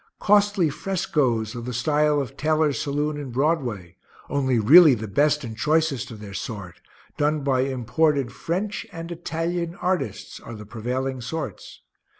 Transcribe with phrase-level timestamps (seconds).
[0.17, 3.97] Costly frescoes of the style of Taylor's saloon in Broadway,
[4.31, 6.81] only really the best and choicest of their sort,
[7.17, 11.81] done by imported French and Italian artists, are the prevailing sorts.